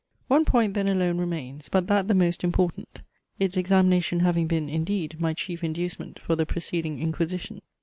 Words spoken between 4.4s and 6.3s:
been, indeed, my chief inducement